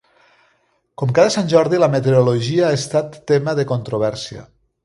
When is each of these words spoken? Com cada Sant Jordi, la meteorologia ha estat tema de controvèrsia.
Com 1.01 1.11
cada 1.19 1.33
Sant 1.35 1.51
Jordi, 1.53 1.79
la 1.85 1.91
meteorologia 1.97 2.67
ha 2.71 2.81
estat 2.81 3.21
tema 3.33 3.57
de 3.61 3.71
controvèrsia. 3.75 4.49